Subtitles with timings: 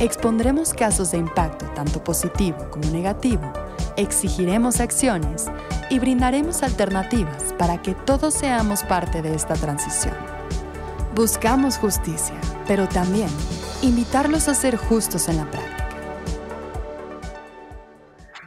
[0.00, 3.52] Expondremos casos de impacto tanto positivo como negativo,
[3.96, 5.46] exigiremos acciones
[5.90, 10.14] y brindaremos alternativas para que todos seamos parte de esta transición.
[11.16, 12.36] Buscamos justicia,
[12.68, 13.28] pero también
[13.82, 15.88] invitarlos a ser justos en la práctica.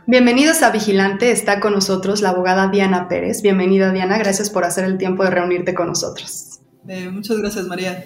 [0.08, 3.42] Bienvenidos a Vigilante, está con nosotros la abogada Diana Pérez.
[3.42, 6.62] Bienvenida Diana, gracias por hacer el tiempo de reunirte con nosotros.
[6.88, 8.06] Eh, muchas gracias María.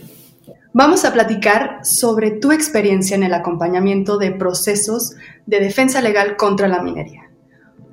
[0.77, 5.13] Vamos a platicar sobre tu experiencia en el acompañamiento de procesos
[5.45, 7.29] de defensa legal contra la minería.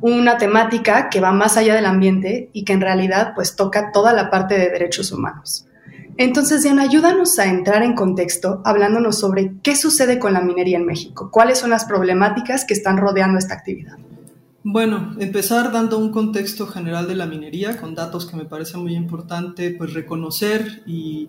[0.00, 4.12] Una temática que va más allá del ambiente y que en realidad pues toca toda
[4.12, 5.64] la parte de derechos humanos.
[6.16, 10.84] Entonces, Diana, ayúdanos a entrar en contexto hablándonos sobre qué sucede con la minería en
[10.84, 13.96] México, cuáles son las problemáticas que están rodeando esta actividad.
[14.64, 18.96] Bueno, empezar dando un contexto general de la minería con datos que me parece muy
[18.96, 21.28] importante, pues reconocer y,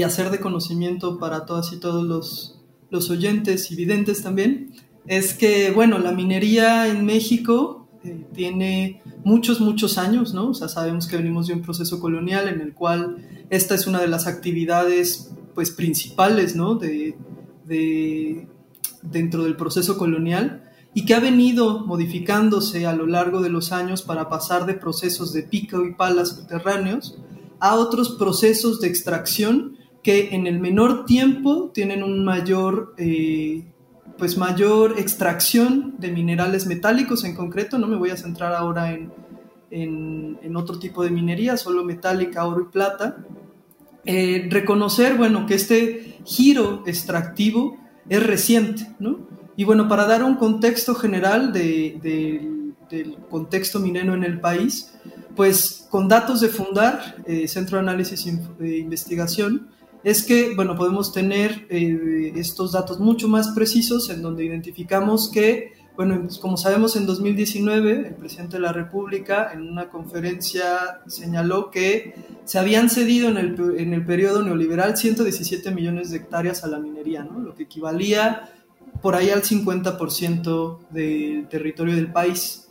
[0.00, 4.72] hacer de conocimiento para todas y todos los, los oyentes y videntes también,
[5.06, 10.50] es que, bueno, la minería en México eh, tiene muchos, muchos años, ¿no?
[10.50, 14.00] O sea, sabemos que venimos de un proceso colonial en el cual esta es una
[14.00, 16.76] de las actividades, pues, principales, ¿no?
[16.76, 17.16] De,
[19.02, 24.02] dentro del proceso colonial y que ha venido modificándose a lo largo de los años
[24.02, 27.18] para pasar de procesos de pico y pala subterráneos
[27.60, 33.64] a otros procesos de extracción que en el menor tiempo tienen un mayor eh,
[34.18, 39.10] pues mayor extracción de minerales metálicos en concreto, no me voy a centrar ahora en,
[39.72, 43.16] en, otro tipo de minería, solo metálica, oro y plata.
[44.04, 49.20] Eh, reconocer, bueno, que este giro extractivo es reciente, ¿no?
[49.56, 51.98] Y bueno, para dar un contexto general de,
[52.90, 54.94] del contexto minero en el país,
[55.34, 59.68] pues con datos de Fundar, eh, Centro de Análisis e Investigación,
[60.04, 65.74] es que, bueno, podemos tener eh, estos datos mucho más precisos en donde identificamos que,
[65.96, 72.14] bueno, como sabemos en 2019, el presidente de la República en una conferencia señaló que
[72.44, 76.78] se habían cedido en el, en el periodo neoliberal 117 millones de hectáreas a la
[76.78, 77.38] minería, ¿no?
[77.38, 78.50] Lo que equivalía
[79.00, 82.61] por ahí al 50% del territorio del país.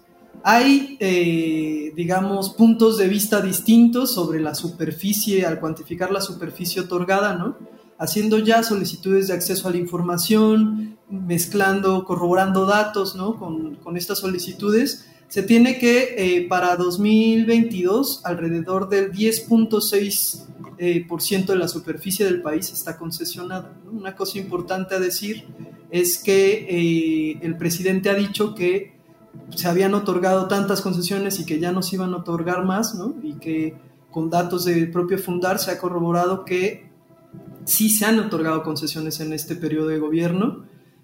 [0.43, 7.35] Hay, eh, digamos, puntos de vista distintos sobre la superficie, al cuantificar la superficie otorgada,
[7.35, 7.57] ¿no?
[7.99, 13.37] Haciendo ya solicitudes de acceso a la información, mezclando, corroborando datos, ¿no?
[13.37, 20.47] Con, estas solicitudes, se tiene que eh, para 2022 alrededor del 10.6%
[20.79, 21.05] eh,
[21.47, 23.79] de la superficie del país está concesionada.
[23.91, 25.45] Una cosa importante a decir
[25.91, 29.00] es que el presidente ha dicho que
[29.55, 33.15] se habían otorgado tantas concesiones y que ya no se iban a otorgar más, ¿no?
[33.23, 33.75] Y que
[34.09, 36.89] con datos del propio Fundar se ha corroborado que
[37.65, 40.63] sí se han otorgado concesiones en este periodo de gobierno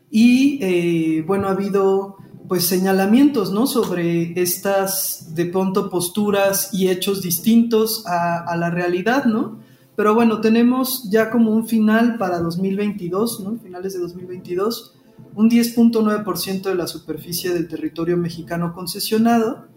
[0.09, 2.17] y eh, bueno, ha habido
[2.47, 3.67] pues señalamientos, ¿no?
[3.67, 9.59] Sobre estas de pronto posturas y hechos distintos a, a la realidad, ¿no?
[9.97, 13.57] Pero bueno, tenemos ya como un final para 2022, ¿no?
[13.57, 14.97] Finales de 2022
[15.35, 19.67] un 10.9% de la superficie del territorio mexicano concesionado,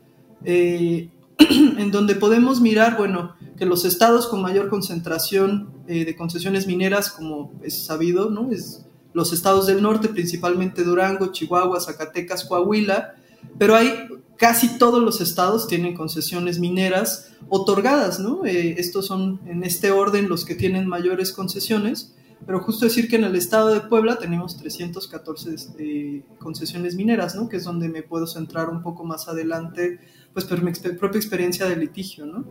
[0.44, 6.66] eh, en donde podemos mirar, bueno, que los estados con mayor concentración eh, de concesiones
[6.66, 8.50] mineras, como es sabido, ¿no?
[8.50, 13.16] Es los estados del norte, principalmente Durango, Chihuahua, Zacatecas, Coahuila,
[13.58, 18.46] pero hay casi todos los estados tienen concesiones mineras otorgadas, ¿no?
[18.46, 22.14] Eh, estos son en este orden los que tienen mayores concesiones
[22.46, 27.48] pero justo decir que en el estado de Puebla tenemos 314 este, concesiones mineras, ¿no?
[27.48, 30.00] Que es donde me puedo centrar un poco más adelante,
[30.32, 32.44] pues por mi propia experiencia de litigio, ¿no?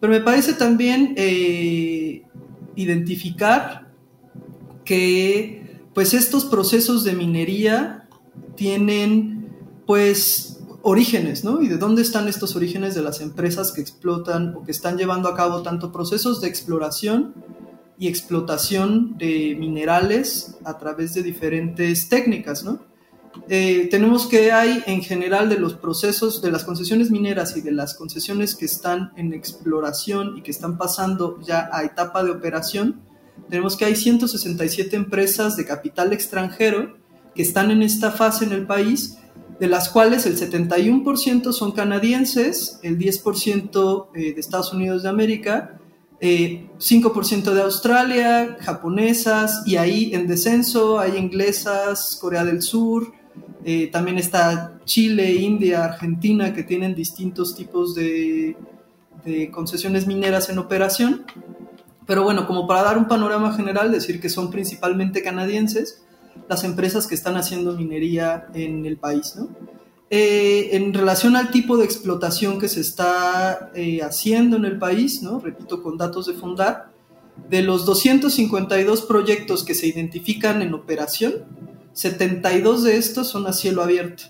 [0.00, 2.24] Pero me parece también eh,
[2.76, 3.90] identificar
[4.84, 8.08] que, pues estos procesos de minería
[8.54, 9.48] tienen,
[9.86, 11.62] pues, orígenes, ¿no?
[11.62, 15.28] Y de dónde están estos orígenes de las empresas que explotan o que están llevando
[15.28, 17.34] a cabo tanto procesos de exploración
[17.98, 22.80] y explotación de minerales a través de diferentes técnicas, ¿no?
[23.48, 27.72] Eh, tenemos que hay en general de los procesos de las concesiones mineras y de
[27.72, 33.00] las concesiones que están en exploración y que están pasando ya a etapa de operación,
[33.48, 36.96] tenemos que hay 167 empresas de capital extranjero
[37.34, 39.18] que están en esta fase en el país
[39.58, 45.78] de las cuales el 71% son canadienses, el 10% eh, de Estados Unidos de América,
[46.24, 53.12] 5% de Australia, japonesas, y ahí en descenso hay inglesas, Corea del Sur,
[53.92, 58.56] también está Chile, India, Argentina, que tienen distintos tipos de,
[59.24, 61.24] de concesiones mineras en operación.
[62.06, 66.02] Pero bueno, como para dar un panorama general, decir que son principalmente canadienses
[66.48, 69.34] las empresas que están haciendo minería en el país.
[69.36, 69.48] ¿no?
[70.16, 75.20] Eh, en relación al tipo de explotación que se está eh, haciendo en el país,
[75.42, 76.92] repito, con datos de Fundar,
[77.50, 81.32] de los 252 proyectos que se identifican en operación,
[81.94, 84.22] 72 de estos son a cielo abierto.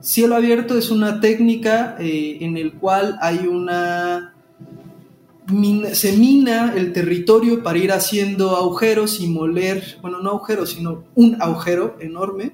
[0.00, 4.34] Cielo abierto es una técnica eh, en el cual hay una
[5.92, 11.40] se mina el territorio para ir haciendo agujeros y moler, bueno, no agujeros, sino un
[11.40, 12.52] agujero enorme,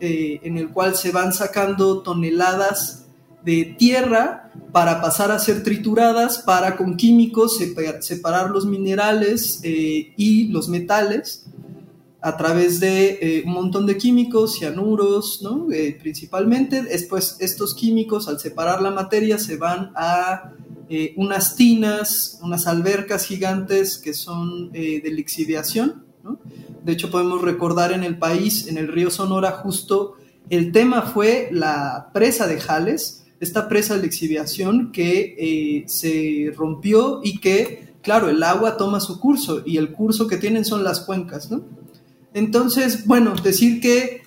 [0.00, 3.06] eh, en el cual se van sacando toneladas
[3.42, 7.58] de tierra para pasar a ser trituradas, para con químicos
[8.00, 11.46] separar los minerales eh, y los metales
[12.20, 15.66] a través de eh, un montón de químicos, cianuros, ¿no?
[16.00, 16.82] principalmente.
[16.82, 20.52] Después estos químicos, al separar la materia, se van a
[20.88, 26.04] eh, unas tinas, unas albercas gigantes que son eh, de lixiviación.
[26.82, 30.16] De hecho, podemos recordar en el país, en el río Sonora, justo
[30.50, 37.20] el tema fue la presa de Jales, esta presa de lixiviación que eh, se rompió
[37.24, 41.00] y que, claro, el agua toma su curso y el curso que tienen son las
[41.00, 41.48] cuencas.
[42.34, 44.23] Entonces, bueno, decir que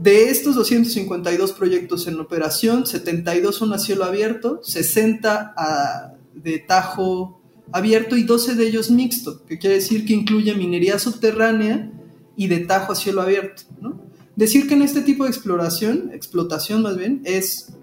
[0.00, 5.54] de estos 252 proyectos en operación, 72 son a cielo abierto, 60
[6.34, 7.40] de tajo
[7.72, 11.90] abierto y 12 de ellos mixto, que quiere decir que incluye minería subterránea
[12.36, 13.62] y de tajo a cielo abierto.
[14.36, 17.74] Decir que en este tipo de exploración, explotación más bien, es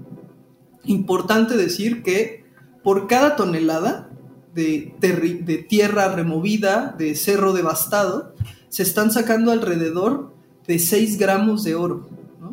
[0.85, 2.45] importante decir que
[2.81, 4.09] por cada tonelada
[4.53, 8.35] de, tierra removida, de cerro devastado,
[8.69, 10.34] se están sacando alrededor
[10.67, 12.07] de 6 gramos de oro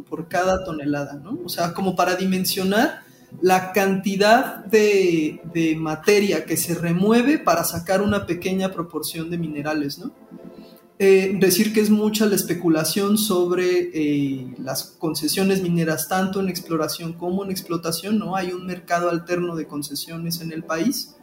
[0.08, 1.38] por cada tonelada, ¿no?
[1.44, 3.00] O sea, como para dimensionar
[3.40, 5.40] la cantidad de,
[5.78, 10.00] materia que se remueve para sacar una pequeña proporción de minerales.
[10.98, 17.14] Eh, decir que es mucha la especulación sobre eh, las concesiones mineras, tanto en exploración
[17.14, 18.36] como en explotación, ¿no?
[18.36, 21.16] Hay un mercado alterno de concesiones en el país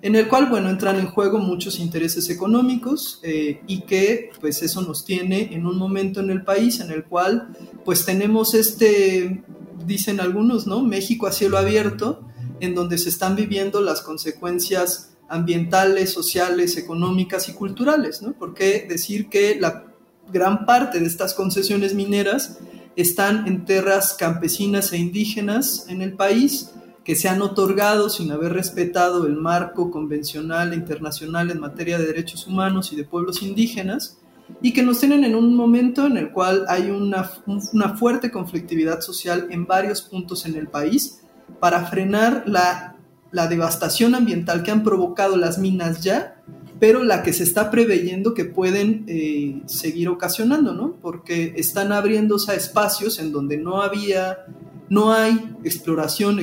[0.00, 4.82] en el cual, bueno, entran en juego muchos intereses económicos eh, y que, pues, eso
[4.82, 7.48] nos tiene en un momento en el país en el cual,
[7.84, 9.42] pues, tenemos este,
[9.86, 10.82] dicen algunos, ¿no?
[10.82, 12.24] México a cielo abierto,
[12.60, 18.32] en donde se están viviendo las consecuencias ambientales, sociales, económicas y culturales, ¿no?
[18.32, 19.84] Porque decir que la
[20.32, 22.58] gran parte de estas concesiones mineras
[22.96, 26.70] están en tierras campesinas e indígenas en el país,
[27.08, 32.04] que se han otorgado sin haber respetado el marco convencional e internacional en materia de
[32.04, 34.18] derechos humanos y de pueblos indígenas,
[34.60, 39.00] y que nos tienen en un momento en el cual hay una, una fuerte conflictividad
[39.00, 41.22] social en varios puntos en el país
[41.60, 42.96] para frenar la,
[43.30, 46.42] la devastación ambiental que han provocado las minas ya,
[46.78, 50.96] pero la que se está preveyendo que pueden eh, seguir ocasionando, ¿no?
[51.00, 54.44] Porque están abriéndose a espacios en donde no había
[54.90, 56.40] no hay exploración,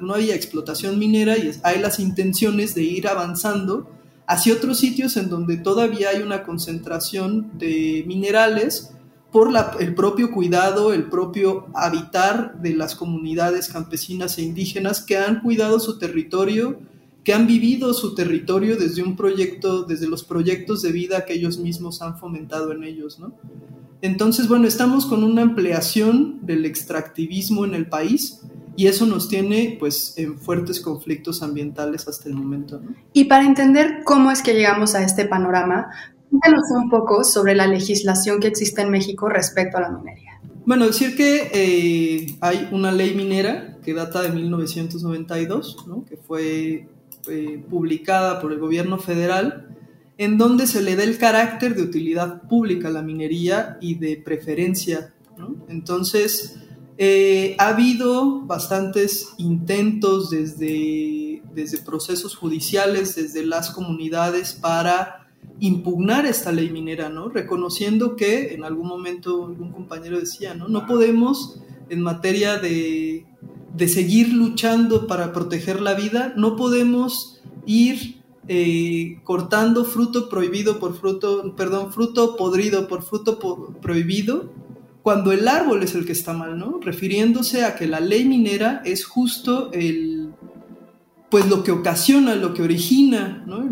[0.00, 3.90] no hay explotación minera y hay las intenciones de ir avanzando
[4.26, 8.90] hacia otros sitios en donde todavía hay una concentración de minerales
[9.30, 15.40] por el propio cuidado, el propio habitar de las comunidades campesinas e indígenas que han
[15.40, 16.78] cuidado su territorio,
[17.24, 21.58] que han vivido su territorio desde un proyecto, desde los proyectos de vida que ellos
[21.58, 23.34] mismos han fomentado en ellos, ¿no?
[24.04, 28.42] Entonces, bueno, estamos con una ampliación del extractivismo en el país
[28.76, 32.82] y eso nos tiene pues en fuertes conflictos ambientales hasta el momento.
[33.14, 35.88] Y para entender cómo es que llegamos a este panorama,
[36.28, 40.38] cuéntanos un poco sobre la legislación que existe en México respecto a la minería.
[40.66, 46.88] Bueno, decir que eh, hay una ley minera que data de 1992, que fue
[47.30, 49.73] eh, publicada por el gobierno federal
[50.16, 54.16] en donde se le da el carácter de utilidad pública a la minería y de
[54.16, 55.12] preferencia.
[55.68, 56.56] Entonces,
[56.96, 65.28] eh, ha habido bastantes intentos desde, desde procesos judiciales, desde las comunidades, para
[65.58, 67.28] impugnar esta ley minera, ¿no?
[67.28, 73.26] reconociendo que en algún momento algún compañero decía, no, no podemos en materia de,
[73.74, 80.98] de seguir luchando para proteger la vida, no podemos ir eh, cortando fruto prohibido por
[80.98, 83.38] fruto, perdón, fruto podrido por fruto
[83.80, 84.52] prohibido
[85.04, 86.80] cuando el árbol es el que está mal, ¿no?
[86.80, 90.32] Refiriéndose a que la ley minera es justo el,
[91.30, 93.68] pues lo que ocasiona, lo que origina, ¿no?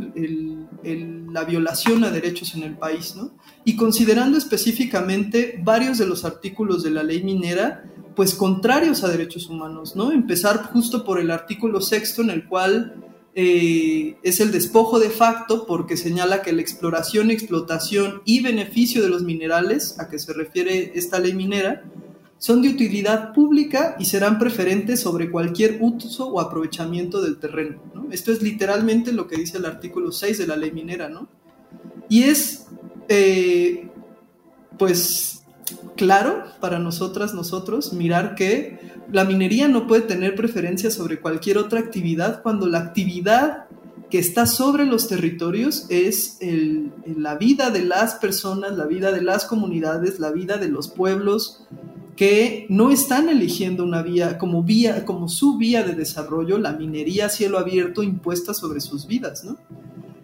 [0.85, 3.31] la violación a derechos en el país, ¿no?
[3.65, 9.47] Y considerando específicamente varios de los artículos de la ley minera, pues contrarios a derechos
[9.49, 10.13] humanos, ¿no?
[10.13, 15.67] Empezar justo por el artículo sexto en el cual eh, es el despojo de facto
[15.67, 20.93] porque señala que la exploración, explotación y beneficio de los minerales a que se refiere
[20.95, 21.83] esta ley minera
[22.43, 27.81] son de utilidad pública y serán preferentes sobre cualquier uso o aprovechamiento del terreno.
[28.11, 31.29] Esto es literalmente lo que dice el artículo 6 de la ley minera, ¿no?
[32.09, 32.67] Y es,
[33.09, 33.89] eh,
[34.77, 35.42] pues,
[36.03, 38.81] claro para nosotras, nosotros, mirar que
[39.13, 43.67] la minería no puede tener preferencia sobre cualquier otra actividad cuando la actividad
[44.11, 46.41] que está sobre los territorios es
[47.07, 51.69] la vida de las personas, la vida de las comunidades, la vida de los pueblos
[52.17, 57.27] que no están eligiendo una vía como vía como su vía de desarrollo, la minería
[57.27, 59.47] a cielo abierto impuesta sobre sus vidas,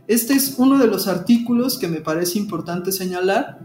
[0.08, 3.60] Este es uno de los artículos que me parece importante señalar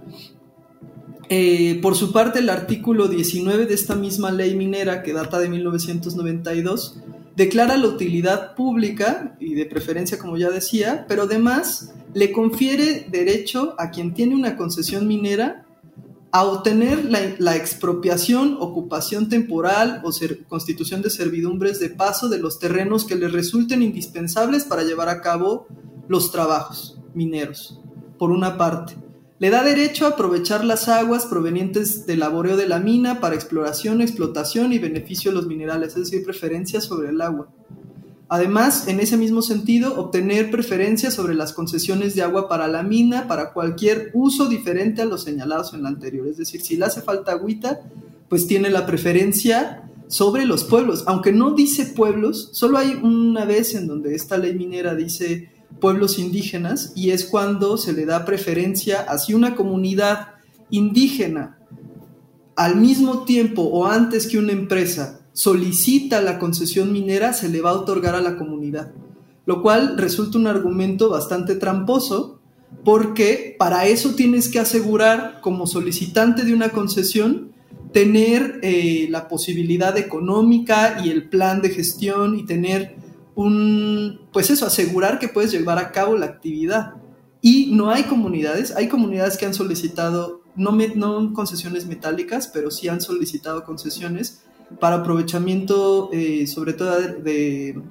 [1.29, 5.49] eh, por su parte, el artículo 19 de esta misma ley minera, que data de
[5.49, 6.99] 1992,
[7.35, 13.75] declara la utilidad pública y de preferencia, como ya decía, pero además le confiere derecho
[13.79, 15.65] a quien tiene una concesión minera
[16.31, 20.11] a obtener la, expropiación, ocupación temporal o
[20.47, 25.21] constitución de servidumbres de paso de los terrenos que le resulten indispensables para llevar a
[25.21, 25.67] cabo
[26.07, 27.79] los trabajos mineros,
[28.17, 28.95] por una parte
[29.43, 33.99] le da derecho a aprovechar las aguas provenientes del laboreo de la mina para exploración,
[33.99, 37.49] explotación y beneficio de los minerales, es decir, preferencia sobre el agua.
[38.29, 43.27] Además, en ese mismo sentido, obtener preferencia sobre las concesiones de agua para la mina
[43.27, 46.25] para cualquier uso diferente a los señalados en la anterior.
[46.25, 47.81] Es decir, si le hace falta agüita,
[48.29, 51.03] pues tiene la preferencia sobre los pueblos.
[51.05, 55.49] Aunque no dice pueblos, solo hay una vez en donde esta ley minera dice
[55.79, 60.29] pueblos indígenas y es cuando se le da preferencia hacia una comunidad
[60.69, 61.57] indígena
[62.55, 67.71] al mismo tiempo o antes que una empresa solicita la concesión minera, se le va
[67.71, 68.91] a otorgar a la comunidad.
[69.45, 72.39] Lo cual resulta un argumento bastante tramposo
[72.83, 77.51] porque para eso tienes que asegurar como solicitante de una concesión
[77.91, 82.95] tener eh, la posibilidad económica y el plan de gestión y tener
[83.35, 86.93] un, pues eso, asegurar que puedes llevar a cabo la actividad.
[87.41, 92.87] Y no hay comunidades, hay comunidades que han solicitado, no, no concesiones metálicas, pero sí
[92.87, 94.43] han solicitado concesiones
[94.79, 97.81] para aprovechamiento, eh, sobre todo de,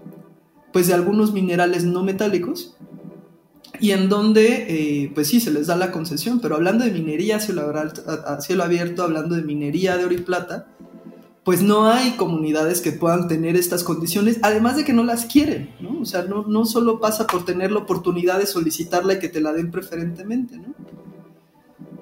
[0.73, 2.77] pues de algunos minerales no metálicos,
[3.81, 7.37] y en donde, eh, pues sí, se les da la concesión, pero hablando de minería
[7.37, 10.69] a cielo abierto, hablando de minería de oro y plata,
[11.45, 15.75] pues no hay comunidades que puedan tener estas condiciones, además de que no las quieren,
[15.81, 16.01] ¿no?
[16.01, 19.41] O sea, no, no solo pasa por tener la oportunidad de solicitarla y que te
[19.41, 20.75] la den preferentemente, ¿no?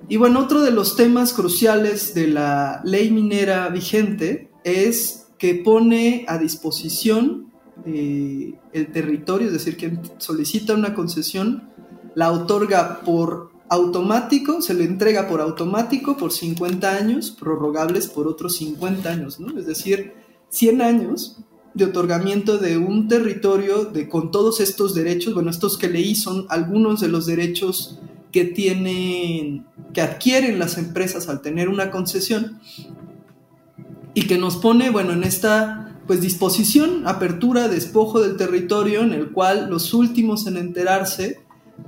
[0.09, 6.25] Y bueno, otro de los temas cruciales de la ley minera vigente es que pone
[6.29, 7.53] a disposición
[7.87, 11.71] eh, el territorio, es decir, quien solicita una concesión,
[12.15, 18.57] la otorga por automático, se le entrega por automático por 50 años, prorrogables por otros
[18.57, 19.57] 50 años, ¿no?
[19.59, 20.13] Es decir,
[20.49, 21.39] 100 años
[21.73, 26.47] de otorgamiento de un territorio de, con todos estos derechos, bueno, estos que leí son
[26.49, 28.01] algunos de los derechos
[28.33, 32.59] que tienen, que adquieren las empresas al tener una concesión
[34.15, 39.31] y que nos pone, bueno, en esta pues disposición, apertura, despojo del territorio en el
[39.31, 41.39] cual los últimos en enterarse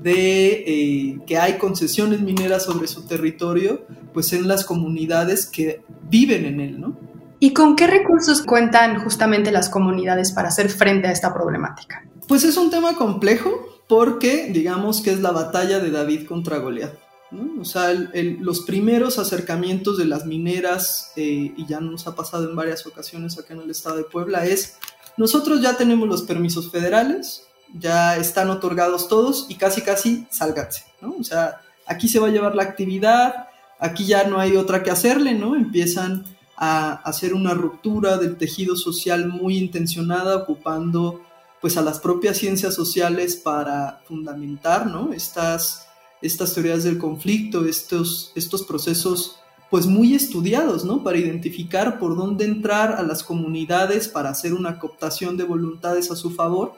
[0.00, 6.44] de eh, que hay concesiones mineras sobre su territorio, pues en las comunidades que viven
[6.44, 6.96] en él, ¿no?
[7.38, 12.04] ¿Y con qué recursos cuentan justamente las comunidades para hacer frente a esta problemática?
[12.28, 13.50] Pues es un tema complejo
[13.88, 16.94] porque digamos que es la batalla de David contra Goliat.
[17.32, 17.60] ¿no?
[17.60, 22.54] O sea, los primeros acercamientos de las mineras, eh, y ya nos ha pasado en
[22.54, 24.76] varias ocasiones acá en el estado de Puebla, es
[25.16, 31.14] nosotros ya tenemos los permisos federales, ya están otorgados todos y casi casi sálganse, ¿no?
[31.18, 33.48] O sea, aquí se va a llevar la actividad,
[33.78, 35.56] aquí ya no hay otra que hacerle, ¿no?
[35.56, 36.24] Empiezan
[36.56, 41.22] a hacer una ruptura del tejido social muy intencionada, ocupando
[41.60, 45.12] pues a las propias ciencias sociales para fundamentar, ¿no?
[45.12, 45.86] Estas,
[46.20, 49.38] estas teorías del conflicto, estos, estos procesos
[49.70, 51.02] pues muy estudiados, ¿no?
[51.02, 56.16] Para identificar por dónde entrar a las comunidades para hacer una cooptación de voluntades a
[56.16, 56.74] su favor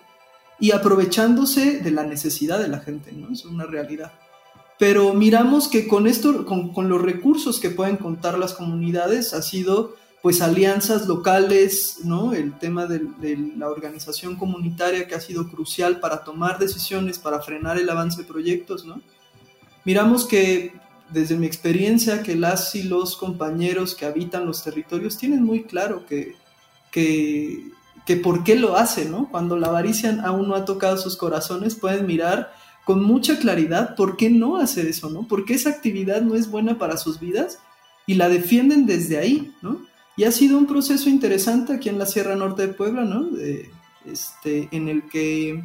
[0.61, 3.33] y aprovechándose de la necesidad de la gente, ¿no?
[3.33, 4.13] Es una realidad.
[4.79, 9.95] pero miramos que con esto, con, los recursos que pueden contar las comunidades, ha sido
[10.21, 12.33] pues alianzas locales, ¿no?
[12.33, 13.07] El tema de,
[13.57, 18.29] la organización comunitaria que ha sido crucial para tomar decisiones, para frenar el avance de
[18.29, 19.01] proyectos, ¿no?
[19.85, 20.73] Miramos que
[21.11, 26.07] desde mi experiencia que las y los compañeros que habitan los territorios tienen muy claro
[26.07, 26.35] que,
[26.91, 27.71] que,
[28.05, 29.29] que por qué lo hacen, ¿no?
[29.31, 32.53] Cuando la avaricia aún no ha tocado sus corazones, pueden mirar
[32.85, 35.27] con mucha claridad por qué no hacer eso, ¿no?
[35.27, 37.59] Porque esa actividad no es buena para sus vidas
[38.07, 39.81] y la defienden desde ahí, ¿no?
[40.17, 43.31] Y ha sido un proceso interesante aquí en la Sierra Norte de Puebla, ¿no?
[44.05, 45.65] este, en el que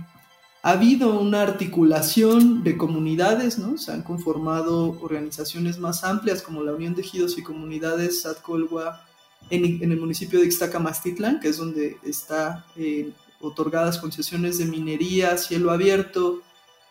[0.63, 3.77] ha habido una articulación de comunidades, ¿no?
[3.77, 9.05] Se han conformado organizaciones más amplias como la Unión de Ejidos y Comunidades Atcolgua
[9.49, 15.37] en, en, el municipio de Ixtacamastitlán, que es donde está eh, otorgadas concesiones de minería,
[15.37, 16.41] cielo abierto,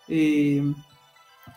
[0.09, 0.63] eh,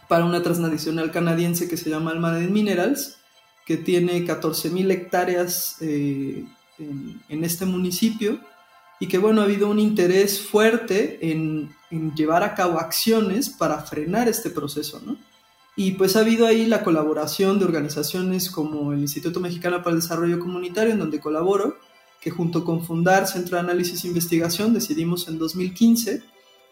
[0.08, 3.18] para una transnacional canadiense que se llama Almaden Minerals,
[3.66, 6.46] que tiene 14.000 hectáreas eh,
[6.78, 8.40] en, este municipio
[9.00, 11.74] y que bueno, ha habido un interés fuerte en,
[12.16, 15.18] llevar a cabo acciones para frenar este proceso, ¿no?
[15.76, 20.02] Y pues ha habido ahí la colaboración de organizaciones como el Instituto Mexicano para el
[20.02, 21.78] Desarrollo Comunitario, en donde colaboro,
[22.20, 26.24] que junto con Fundar Centro de Análisis e Investigación decidimos en 2015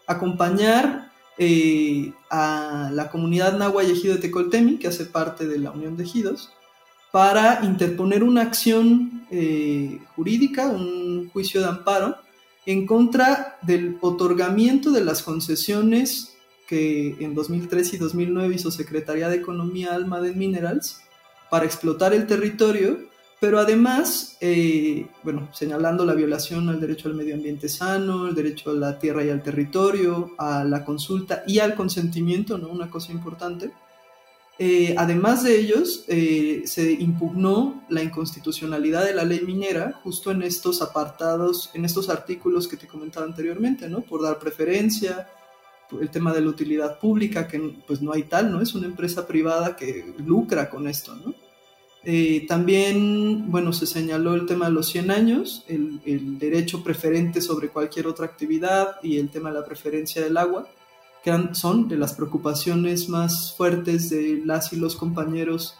[0.06, 5.70] acompañar eh, a la comunidad Nahua y Ejido de Tecoltemi, que hace parte de la
[5.70, 6.52] Unión de Ejidos,
[7.10, 12.16] para interponer una acción eh, jurídica, un juicio de amparo,
[12.66, 16.36] en contra del otorgamiento de las concesiones
[16.70, 21.02] que en 2003 y 2009 hizo Secretaría de Economía Alma de Minerals
[21.50, 23.10] para explotar el territorio
[23.40, 28.70] pero además, eh, bueno, señalando la violación al derecho al medio ambiente sano, el derecho
[28.70, 32.68] a la tierra y al territorio, a la consulta y al consentimiento, ¿no?
[32.68, 33.72] Una cosa importante.
[34.58, 40.42] Eh, además de ellos, eh, se impugnó la inconstitucionalidad de la ley minera justo en
[40.42, 44.02] estos apartados, en estos artículos que te comentaba anteriormente, ¿no?
[44.02, 45.26] Por dar preferencia,
[46.00, 48.60] el tema de la utilidad pública, que pues no hay tal, ¿no?
[48.60, 51.34] Es una empresa privada que lucra con esto, ¿no?
[52.02, 57.68] Eh, también, bueno, se señaló el tema de los 100 años, el, derecho preferente sobre
[57.68, 60.66] cualquier otra actividad y el tema de la preferencia del agua,
[61.22, 65.76] que son de las preocupaciones más fuertes de las y los compañeros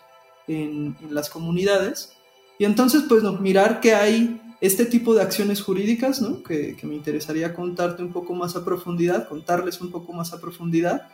[0.47, 2.13] en, las comunidades.
[2.59, 6.43] Y entonces, pues, mirar que hay este tipo de acciones jurídicas, ¿no?
[6.43, 11.09] Que, me interesaría contarte un poco más a profundidad, contarles un poco más a profundidad,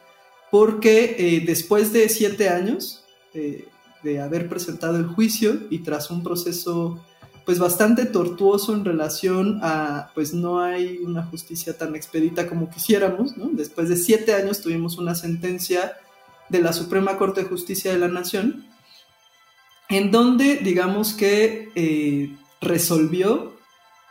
[0.50, 3.04] porque eh, después de siete años,
[3.35, 3.68] eh,
[4.02, 7.02] de haber presentado el juicio y tras un proceso
[7.44, 13.37] pues bastante tortuoso en relación a pues no hay una justicia tan expedita como quisiéramos,
[13.37, 13.48] ¿no?
[13.52, 15.92] Después de siete años tuvimos una sentencia
[16.48, 18.66] de la Suprema Corte de Justicia de la Nación
[19.88, 22.35] en donde digamos que eh,
[22.66, 23.55] resolvió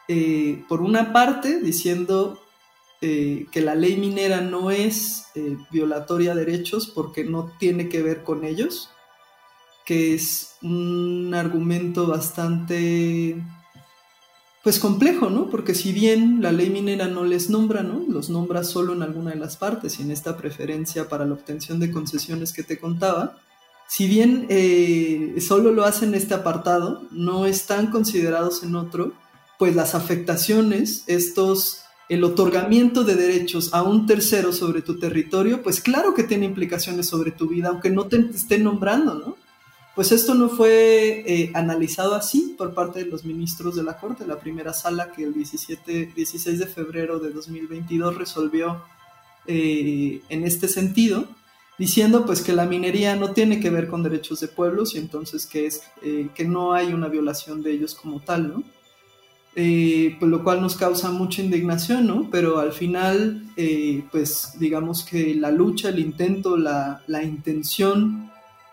[0.08, 2.42] eh, por una parte diciendo
[3.02, 5.28] eh, que la ley minera no es
[5.72, 8.90] violatoria de derechos porque no tiene que ver con ellos,
[9.86, 13.44] que es un argumento bastante
[14.66, 15.52] pues complejo, ¿no?
[15.52, 18.04] Porque si bien la ley minera no les nombra, ¿no?
[18.10, 21.80] Los nombra solo en alguna de las partes y en esta preferencia para la obtención
[21.80, 23.38] de concesiones que te contaba,
[23.88, 29.14] si bien eh, solo lo hace en este apartado, no están considerados en otro,
[29.58, 35.82] pues las afectaciones, estos, el otorgamiento de derechos a un tercero sobre tu territorio, pues
[35.82, 39.38] claro que tiene implicaciones sobre tu vida, aunque no te estén nombrando, ¿no?
[39.96, 44.28] Pues esto no fue eh, analizado así por parte de los ministros de la Corte,
[44.28, 48.84] la primera sala que el 17, 16 de febrero de 2022 resolvió
[49.48, 51.30] eh, en este sentido,
[51.78, 55.46] diciendo pues que la minería no tiene que ver con derechos de pueblos y entonces
[55.46, 58.64] que, es, eh, que no hay una violación de ellos como tal, ¿no?
[59.54, 62.28] pues lo cual nos causa mucha indignación, ¿no?
[62.30, 63.42] Pero al final,
[64.12, 68.26] pues digamos que la lucha, el intento, la, la intención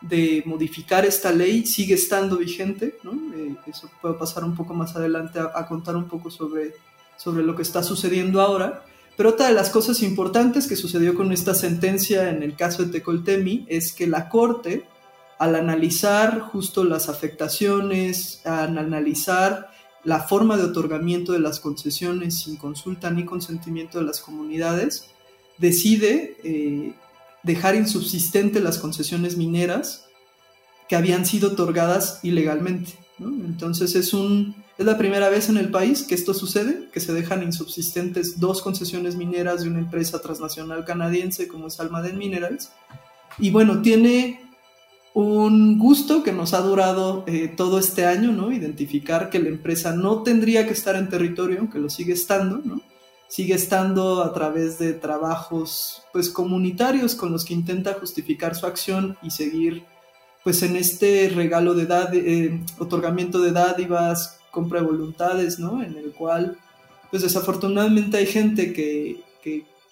[0.03, 3.13] de modificar esta ley sigue estando vigente, ¿no?
[3.35, 6.75] Eh, eso puedo pasar un poco más adelante a, contar un poco sobre,
[7.17, 8.85] sobre lo que está sucediendo ahora.
[9.17, 12.93] Pero otra de las cosas importantes que sucedió con esta sentencia en el caso de
[12.93, 14.87] Tecoltemi es que la Corte,
[15.39, 19.71] al analizar justo las afectaciones, al analizar
[20.05, 25.11] la forma de otorgamiento de las concesiones sin consulta ni consentimiento de las comunidades,
[25.59, 26.95] decide eh,
[27.43, 30.07] dejar insubsistente las concesiones mineras
[30.89, 32.93] que habían sido otorgadas ilegalmente.
[33.19, 37.13] Entonces es, un, es la primera vez en el país que esto sucede, que se
[37.13, 42.71] dejan insubsistentes dos concesiones mineras de una empresa transnacional canadiense como es Almaden Minerals,
[43.39, 44.41] Y bueno, tiene
[45.15, 48.53] un gusto que nos ha durado eh, todo este año, ¿no?
[48.53, 52.81] Identificar que la empresa no tendría que estar en territorio, aunque lo sigue estando, ¿no?
[53.29, 59.17] Sigue estando a través de trabajos, pues, comunitarios con los que intenta justificar su acción
[59.23, 59.85] y seguir,
[60.45, 65.83] pues, en este regalo de eh, otorgamiento de dádivas, compra de voluntades, ¿no?
[65.83, 66.57] En el cual,
[67.11, 69.21] pues, desafortunadamente hay gente que,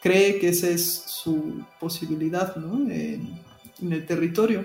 [0.00, 2.90] cree que esa es su posibilidad, ¿no?
[2.90, 4.64] en el territorio.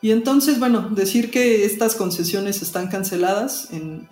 [0.00, 4.06] Y entonces, bueno, decir que estas concesiones están canceladas en,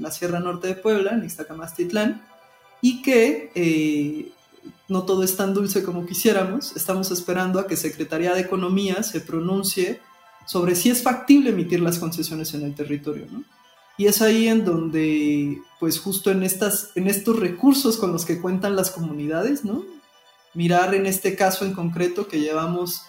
[0.00, 2.22] la Sierra Norte de Puebla, en Ixtacamastitlán,
[2.82, 4.30] y que eh,
[4.86, 6.76] no todo es tan dulce como quisiéramos.
[6.76, 10.02] Estamos esperando a que Secretaría de Economía se pronuncie
[10.46, 13.44] sobre si es factible emitir las concesiones en el territorio, ¿no?
[13.96, 18.40] Y es ahí en donde, pues justo en, estas, en estos recursos con los que
[18.40, 19.84] cuentan las comunidades, ¿no?
[20.52, 23.02] Mirar en este caso en concreto que llevamos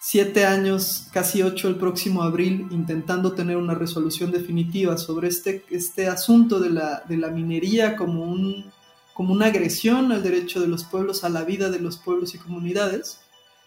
[0.00, 6.06] siete años, casi ocho el próximo abril, intentando tener una resolución definitiva sobre este, este
[6.06, 8.70] asunto de la, de la minería como, un,
[9.14, 12.38] como una agresión al derecho de los pueblos, a la vida de los pueblos y
[12.38, 13.18] comunidades,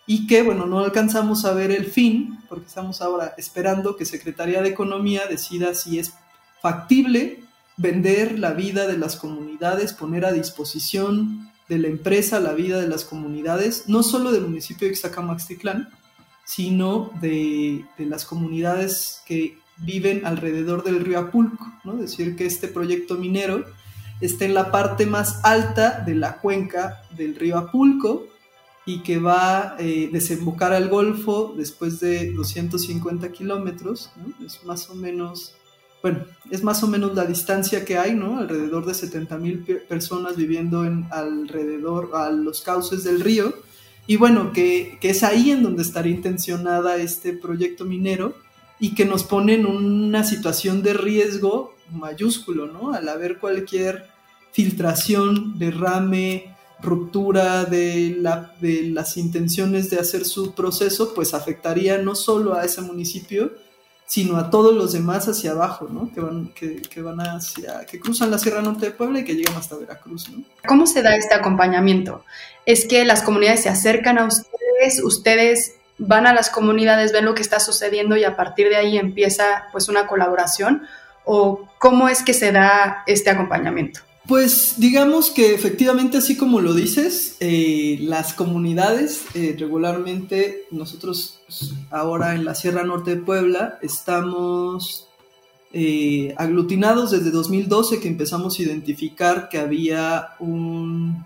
[0.07, 4.61] y que, bueno, no alcanzamos a ver el fin, porque estamos ahora esperando que Secretaría
[4.61, 6.13] de Economía decida si es
[6.61, 7.43] factible
[7.77, 12.87] vender la vida de las comunidades, poner a disposición de la empresa la vida de
[12.87, 15.89] las comunidades, no solo del municipio de Ixtacamaxtitlán,
[16.45, 21.95] sino de, las comunidades que viven alrededor del río Apulco, ¿no?
[21.95, 23.65] Decir, que este proyecto minero
[24.19, 28.27] está en la parte más alta de la cuenca del río Apulco
[28.85, 34.11] y que va a eh, desembocar al Golfo después de 250 kilómetros,
[34.45, 35.55] Es más o menos,
[36.01, 38.39] bueno, es más o menos la distancia que hay, ¿no?
[38.39, 43.53] Alrededor de 70 mil personas viviendo en alrededor a los cauces del río
[44.07, 48.35] y bueno, que, es ahí en donde estaría intencionada este proyecto minero
[48.79, 52.93] y que nos pone en una situación de riesgo mayúsculo, ¿no?
[52.93, 54.07] Al haber cualquier
[54.51, 56.50] filtración, derrame,
[56.81, 62.65] ruptura de, la, de las intenciones de hacer su proceso, pues afectaría no solo a
[62.65, 63.51] ese municipio,
[64.05, 66.11] sino a todos los demás hacia abajo, ¿no?
[66.13, 69.35] Que van, que, que, van hacia, que cruzan la Sierra Norte de Puebla y que
[69.35, 70.43] llegan hasta Veracruz, ¿no?
[70.67, 72.25] ¿Cómo se da este acompañamiento?
[72.65, 77.35] ¿Es que las comunidades se acercan a ustedes, ustedes van a las comunidades, ven lo
[77.35, 80.83] que está sucediendo y a partir de ahí empieza pues una colaboración?
[81.23, 84.01] ¿O cómo es que se da este acompañamiento?
[84.27, 91.39] Pues digamos que efectivamente, así como lo dices, eh, las comunidades eh, regularmente, nosotros
[91.89, 95.07] ahora en la Sierra Norte de Puebla estamos
[95.73, 101.25] eh, aglutinados desde 2012 que empezamos a identificar que había un,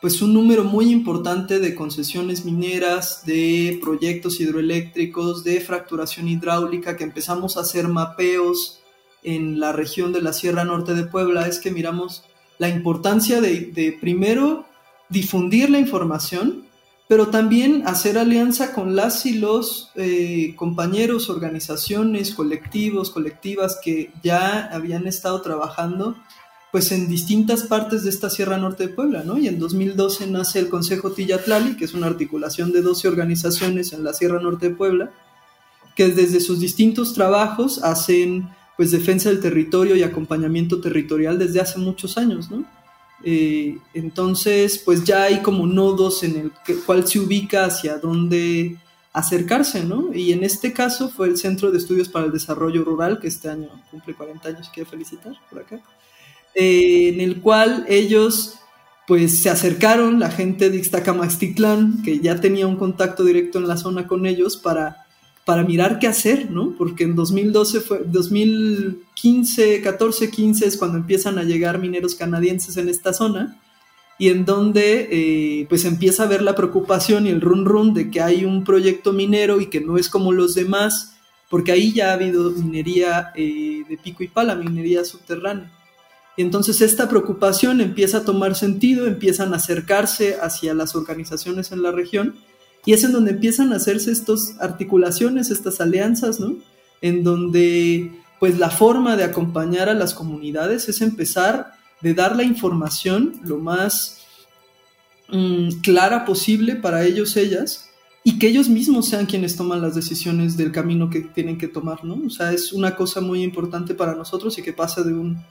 [0.00, 7.04] pues un número muy importante de concesiones mineras, de proyectos hidroeléctricos, de fracturación hidráulica, que
[7.04, 8.79] empezamos a hacer mapeos
[9.22, 12.24] en la región de la Sierra Norte de Puebla es que miramos
[12.58, 14.66] la importancia de, primero
[15.08, 16.64] difundir la información,
[17.08, 24.68] pero también hacer alianza con las y los eh, compañeros, organizaciones, colectivos, colectivas que ya
[24.72, 26.16] habían estado trabajando
[26.70, 29.38] pues en distintas partes de esta Sierra Norte de Puebla, ¿no?
[29.38, 34.04] Y en 2012 nace el Consejo Tillatlali, que es una articulación de 12 organizaciones en
[34.04, 35.10] la Sierra Norte de Puebla,
[35.96, 38.48] que desde sus distintos trabajos hacen
[38.80, 42.64] pues defensa del territorio y acompañamiento territorial desde hace muchos años, ¿no?
[43.22, 48.78] Eh, entonces, pues ya hay como nodos en el cual se ubica hacia dónde
[49.12, 50.14] acercarse, ¿no?
[50.14, 53.50] Y en este caso fue el Centro de Estudios para el Desarrollo Rural, que este
[53.50, 55.78] año cumple 40 años, quiero felicitar por acá,
[56.54, 58.60] eh, en el cual ellos
[59.06, 63.76] pues se acercaron, la gente de Ixtacamaxtitlán, que ya tenía un contacto directo en la
[63.76, 65.04] zona con ellos, para
[65.50, 66.76] para mirar qué hacer, ¿no?
[66.78, 72.88] Porque en 2012 fue, 2015, 14, 15 es cuando empiezan a llegar mineros canadienses en
[72.88, 73.60] esta zona
[74.16, 78.12] y en donde eh, pues empieza a ver la preocupación y el run run de
[78.12, 81.16] que hay un proyecto minero y que no es como los demás,
[81.48, 85.68] porque ahí ya ha habido minería eh, de pico y pala, minería subterránea.
[86.36, 91.82] Y entonces esta preocupación empieza a tomar sentido, empiezan a acercarse hacia las organizaciones en
[91.82, 92.36] la región
[92.84, 96.56] y es en donde empiezan a hacerse estas articulaciones, estas alianzas, ¿no?
[97.02, 102.42] En donde, pues, la forma de acompañar a las comunidades es empezar de dar la
[102.42, 104.24] información lo más
[105.28, 107.90] mm, clara posible para ellos, ellas,
[108.24, 112.04] y que ellos mismos sean quienes toman las decisiones del camino que tienen que tomar,
[112.04, 112.20] ¿no?
[112.26, 115.42] O sea, es una cosa muy importante para nosotros y que pasa de un,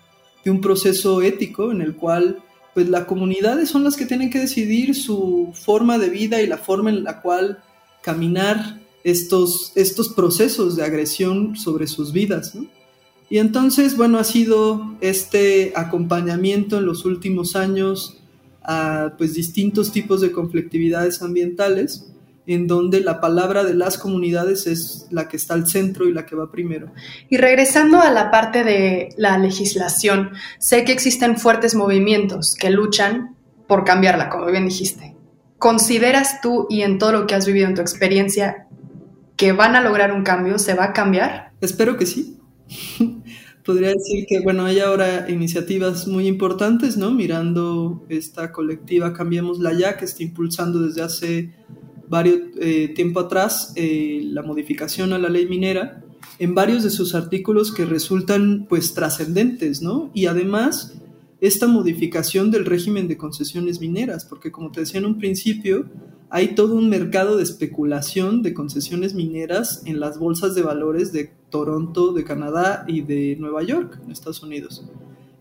[0.44, 2.40] de un proceso ético en el cual
[2.80, 6.58] pues las comunidades son las que tienen que decidir su forma de vida y la
[6.58, 7.62] forma en la cual
[8.02, 12.54] caminar estos, estos procesos de agresión sobre sus vidas.
[13.30, 18.16] Y entonces, bueno, ha sido este acompañamiento en los últimos años
[18.64, 22.06] a pues, distintos tipos de conflictividades ambientales
[22.50, 26.26] en donde la palabra de las comunidades es la que está al centro y la
[26.26, 26.92] que va primero.
[27.30, 33.36] Y regresando a la parte de la legislación, sé que existen fuertes movimientos que luchan
[33.68, 35.16] por cambiarla, como bien dijiste.
[35.60, 38.68] ¿Consideras tú y en todo lo que has vivido en tu experiencia
[39.36, 40.58] que van a lograr un cambio?
[40.58, 41.52] ¿Se va a cambiar?
[41.62, 42.40] Espero que sí.
[43.64, 47.12] Podría decir que, bueno, hay ahora iniciativas muy importantes, ¿no?
[47.12, 51.54] Mirando esta colectiva Cambiemos la Ya, que está impulsando desde hace
[52.10, 56.04] varios eh, tiempo atrás eh, la modificación a la ley minera
[56.40, 60.10] en varios de sus artículos que resultan pues trascendentes, ¿no?
[60.14, 60.96] Y además
[61.42, 65.86] esta modificación del régimen de concesiones mineras, porque como te decía en un principio,
[66.30, 71.32] hay todo un mercado de especulación de concesiones mineras en las bolsas de valores de
[71.50, 74.84] Toronto, de Canadá y de Nueva York, en Estados Unidos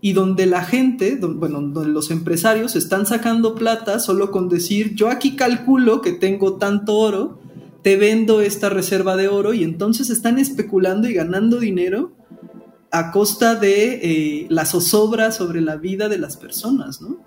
[0.01, 5.09] y donde la gente, bueno, donde los empresarios están sacando plata solo con decir, yo
[5.09, 7.39] aquí calculo que tengo tanto oro,
[7.81, 12.11] te vendo esta reserva de oro y entonces están especulando y ganando dinero
[12.91, 17.17] a costa de eh, la zozobra sobre la vida de las personas, ¿no?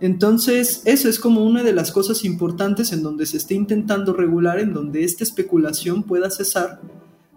[0.00, 4.58] Entonces, eso es como una de las cosas importantes en donde se está intentando regular,
[4.58, 6.80] en donde esta especulación pueda cesar,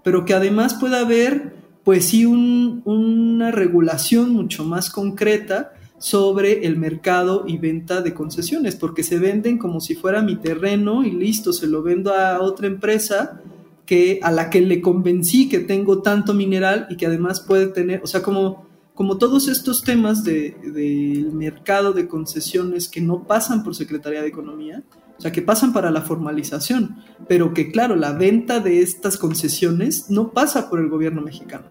[0.04, 7.44] pero que además pueda haber pues sí una regulación mucho más concreta sobre el mercado
[7.46, 11.68] y venta de concesiones, porque se venden como si fuera mi terreno y listo, se
[11.68, 13.42] lo vendo a otra empresa
[13.86, 18.02] que a la que le convencí que tengo tanto mineral y que además puede tener,
[18.04, 23.76] o sea, como, como todos estos temas del mercado de concesiones que no pasan por
[23.76, 24.84] Secretaría de Economía,
[25.20, 26.96] o sea, que pasan para la formalización,
[27.28, 31.66] pero que claro, la venta de estas concesiones no pasa por el gobierno mexicano.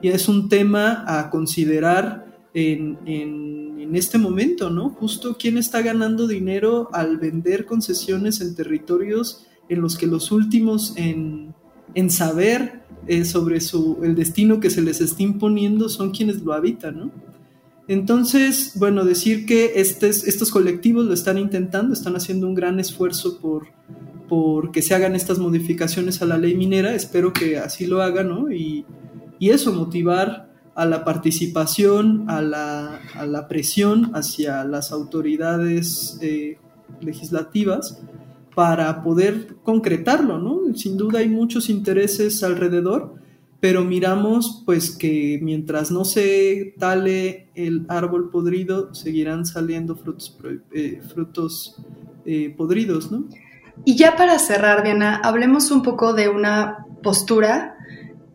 [0.00, 4.90] Y es un tema a considerar en, en, este momento, ¿no?
[4.90, 10.94] Justo quién está ganando dinero al vender concesiones en territorios en los que los últimos
[10.96, 11.54] en,
[11.94, 16.52] en saber eh, sobre su, el destino que se les está imponiendo son quienes lo
[16.52, 17.10] habitan, ¿no?
[17.88, 23.68] Entonces, bueno, decir que estos colectivos lo están intentando, están haciendo un gran esfuerzo por,
[24.28, 28.28] por que se hagan estas modificaciones a la ley minera, espero que así lo hagan,
[28.28, 28.52] ¿no?
[28.52, 28.84] Y,
[29.40, 36.58] eso, motivar a la participación, a la, a la presión hacia las autoridades eh,
[37.00, 38.02] legislativas
[38.54, 40.74] para poder concretarlo, ¿no?
[40.74, 43.14] Sin duda hay muchos intereses alrededor,
[43.60, 50.36] pero miramos pues que mientras no se tale el árbol podrido, seguirán saliendo frutos,
[50.72, 51.00] eh,
[52.24, 53.24] eh, podridos, ¿no?
[53.84, 57.76] Y ya para cerrar, Diana, hablemos un poco de una postura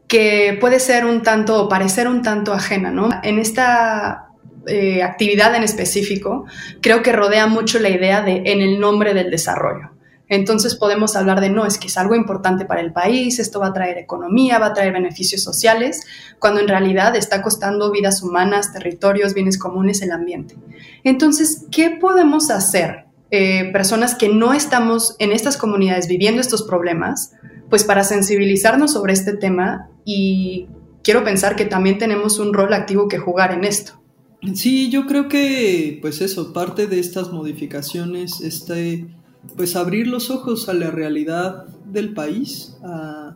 [0.08, 3.10] que puede ser un tanto o parecer un tanto ajena, ¿no?
[3.24, 4.28] En esta
[4.68, 6.46] eh, actividad en específico,
[6.82, 9.92] creo que rodea mucho la idea de en el nombre del desarrollo.
[10.30, 13.68] Entonces podemos hablar de, no, es que es algo importante para el país, esto va
[13.68, 16.06] a traer economía, va a traer beneficios sociales,
[16.40, 20.56] cuando en realidad está costando vidas humanas, territorios, bienes comunes, el ambiente.
[21.04, 23.06] Entonces, ¿qué podemos hacer
[23.36, 27.32] eh, personas que no estamos en estas comunidades viviendo estos problemas,
[27.68, 30.68] pues para sensibilizarnos sobre este tema y
[31.04, 34.00] quiero pensar que también tenemos un rol activo que jugar en esto.
[34.54, 39.08] Sí, yo creo que, pues eso, parte de estas modificaciones, este
[39.56, 43.36] pues abrir los ojos a la realidad del país, a,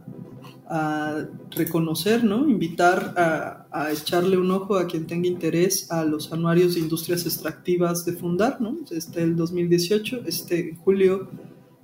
[1.52, 2.48] reconocer, ¿no?
[2.50, 3.14] Invitar
[3.72, 8.12] a, echarle un ojo a quien tenga interés a los anuarios de industrias extractivas de
[8.12, 8.76] Fundar, ¿no?
[8.92, 11.30] Este el 2018, este julio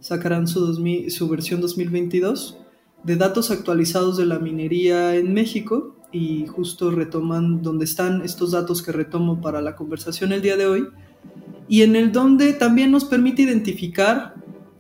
[0.02, 0.76] sacarán su,
[1.10, 2.58] su versión 2022
[3.04, 8.82] de datos actualizados de la minería en México y justo retoman donde están estos datos
[8.82, 10.88] que retomo para la conversación el día de hoy
[11.68, 14.36] y en el donde también nos permite identificar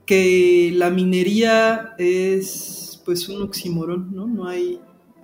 [0.05, 4.27] que la minería es pues un oxímoron, ¿no?
[4.27, 4.79] No hay,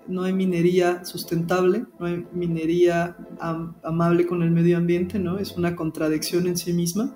[0.08, 3.18] no hay minería sustentable, no hay minería
[3.84, 5.38] amable con el medio ambiente, ¿no?
[5.38, 7.16] Es una contradicción en sí misma.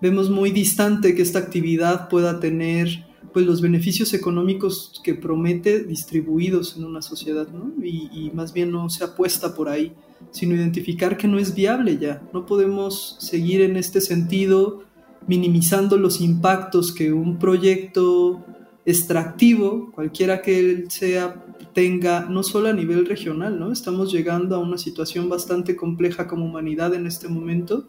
[0.00, 6.76] Vemos muy distante que esta actividad pueda tener pues los beneficios económicos que promete distribuidos
[6.76, 7.72] en una sociedad, ¿no?
[7.82, 9.94] Y, y más bien no se apuesta por ahí
[10.30, 12.22] sino identificar que no es viable ya.
[12.32, 14.84] No podemos seguir en este sentido
[15.26, 18.44] minimizando los impactos que un proyecto
[18.84, 23.72] extractivo, cualquiera que él sea, tenga, no solo a nivel regional, ¿no?
[23.72, 27.86] Estamos llegando a una situación bastante compleja como humanidad en este momento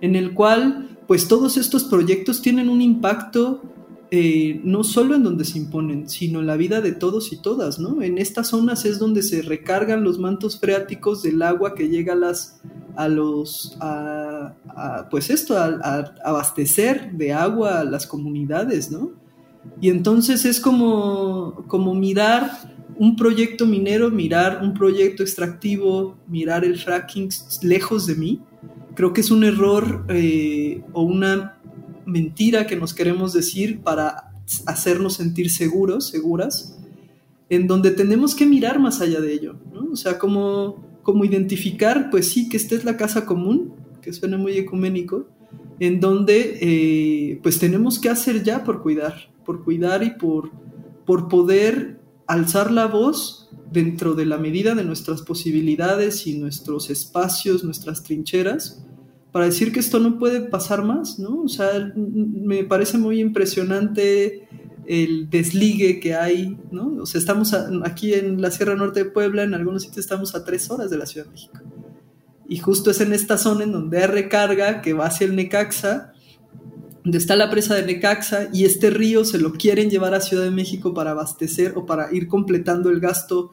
[0.00, 3.62] en el cual pues todos estos proyectos tienen un impacto
[4.10, 7.78] eh, no solo en donde se imponen, sino en la vida de todos y todas,
[7.78, 8.02] ¿no?
[8.02, 12.16] En estas zonas es donde se recargan los mantos freáticos del agua que llega a
[12.16, 12.60] las
[12.96, 14.54] a los a,
[15.10, 19.12] pues esto a, abastecer de agua a las comunidades, ¿no?
[19.80, 22.50] Y entonces es como como mirar
[22.96, 27.30] un proyecto minero, mirar un proyecto extractivo, mirar el fracking
[27.62, 28.40] lejos de mí,
[28.94, 31.58] creo que es un error eh, o una
[32.06, 34.32] mentira que nos queremos decir para
[34.66, 36.78] hacernos sentir seguros, seguras,
[37.48, 39.92] en donde tenemos que mirar más allá de ello, ¿no?
[39.92, 44.38] O sea, como, como identificar, pues sí, que esta es la casa común, que suena
[44.38, 45.26] muy ecuménico,
[45.80, 50.50] en donde eh, pues tenemos que hacer ya por cuidar, por cuidar y por,
[51.04, 57.64] por poder alzar la voz dentro de la medida de nuestras posibilidades y nuestros espacios,
[57.64, 58.84] nuestras trincheras,
[59.34, 61.42] para decir que esto no puede pasar más, ¿no?
[61.42, 64.46] O sea, me parece muy impresionante
[64.86, 67.02] el desligue que hay, ¿no?
[67.02, 67.52] O sea, estamos
[67.84, 70.98] aquí en la Sierra Norte de Puebla, en algunos sitios estamos a tres horas de
[70.98, 71.58] la Ciudad de México.
[72.48, 76.12] Y justo es en esta zona en donde hay recarga que va hacia el Necaxa,
[77.02, 80.44] donde está la presa de Necaxa, y este río se lo quieren llevar a Ciudad
[80.44, 83.50] de México para abastecer o para ir completando el gasto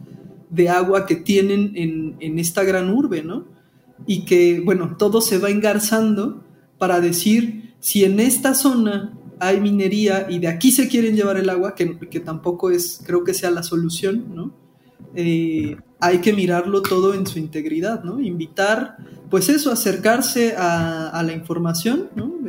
[0.52, 3.60] de agua que tienen en, en esta gran urbe, ¿no?
[4.06, 6.44] Y que, bueno, todo se va engarzando
[6.78, 11.50] para decir si en esta zona hay minería y de aquí se quieren llevar el
[11.50, 14.54] agua, que, que tampoco es, creo que sea la solución, ¿no?
[15.16, 18.20] Eh, hay que mirarlo todo en su integridad, ¿no?
[18.20, 18.98] Invitar,
[19.30, 22.40] pues eso, acercarse a, la información, ¿no?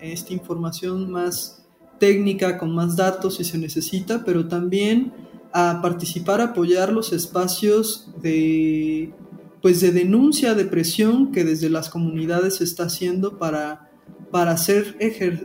[0.00, 1.64] esta información más
[1.98, 5.12] técnica, con más datos si se necesita, pero también
[5.52, 9.12] a participar, apoyar los espacios de
[9.62, 13.90] pues de denuncia, de presión que desde las comunidades se está haciendo para,
[14.30, 14.96] para hacer,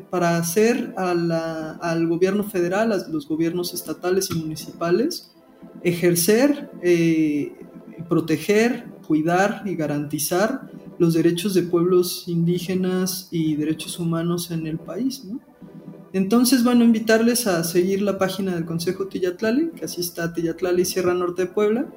[0.10, 5.32] para hacer al gobierno federal, a los gobiernos estatales y municipales,
[5.84, 7.54] ejercer, eh,
[8.08, 15.24] proteger, cuidar y garantizar los derechos de pueblos indígenas y derechos humanos en el país.
[16.14, 21.16] Entonces, bueno, invitarles a seguir la página del Consejo Tillatlali, que así está Tillatlali, Sierra
[21.16, 21.88] Norte de Puebla,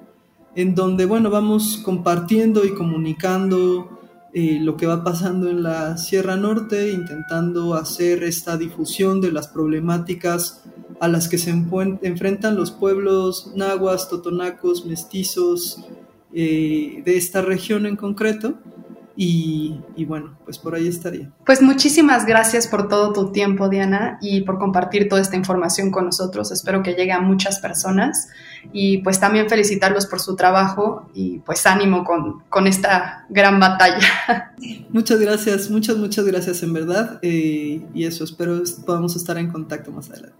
[0.56, 4.00] en donde, bueno, vamos compartiendo y comunicando
[4.32, 9.48] eh, lo que va pasando en la Sierra Norte, intentando hacer esta difusión de las
[9.48, 10.64] problemáticas
[10.98, 15.84] a las que se enfrentan los pueblos nahuas, totonacos, mestizos
[16.32, 18.54] eh, de esta región en concreto
[19.18, 21.32] y, bueno, pues por ahí estaría.
[21.46, 26.04] Pues muchísimas gracias por todo tu tiempo, Diana, y por compartir toda esta información con
[26.04, 26.52] nosotros.
[26.52, 28.28] Espero que llegue a muchas personas
[28.72, 34.52] y pues también felicitarlos por su trabajo y pues ánimo con, con esta gran batalla.
[34.90, 39.92] Muchas gracias, muchas, muchas gracias en verdad eh, y eso, espero podamos estar en contacto
[39.92, 40.36] más adelante.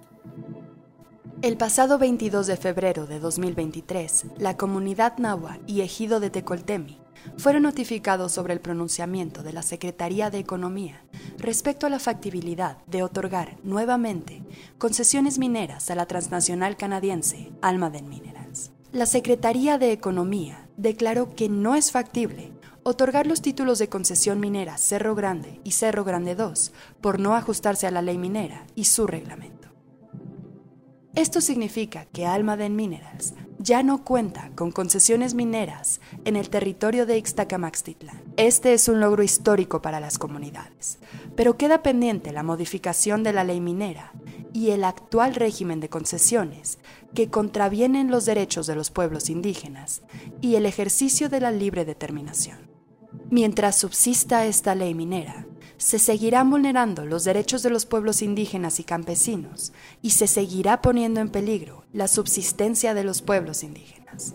[1.43, 6.99] El pasado 22 de febrero de 2023, la comunidad nahua y ejido de Tecoltemi
[7.37, 11.03] fueron notificados sobre el pronunciamiento de la Secretaría de Economía
[11.39, 14.43] respecto a la factibilidad de otorgar nuevamente
[14.79, 18.71] concesiones mineras a la transnacional canadiense Almaden Minerals.
[18.93, 24.79] La Secretaría de Economía declaró que no es factible otorgar los títulos de concesión minera
[24.79, 29.07] Cerro Grande y Cerro Grande II por no ajustarse a la ley minera y su
[29.07, 29.69] reglamento.
[31.17, 33.35] Esto significa que Almaden Minerals
[33.67, 38.23] ya no cuenta con concesiones mineras en el territorio de Ixtacamaxtitlán.
[38.37, 41.01] Este es un logro histórico para las comunidades,
[41.35, 44.13] pero queda pendiente la modificación de la ley minera
[44.53, 46.79] y el actual régimen de concesiones
[47.13, 50.03] que contravienen los derechos de los pueblos indígenas
[50.41, 52.71] y el ejercicio de la libre determinación.
[53.31, 55.45] Mientras subsista esta ley minera,
[55.79, 61.21] se seguirán vulnerando los derechos de los pueblos indígenas y campesinos y se seguirá poniendo
[61.21, 64.35] en peligro la subsistencia de los pueblos indígenas.